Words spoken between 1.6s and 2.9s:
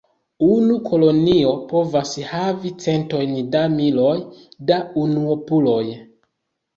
povas havi